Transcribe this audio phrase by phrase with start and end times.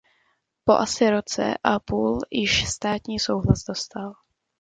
[0.65, 4.13] Po asi roce a půl již státní souhlas dostal.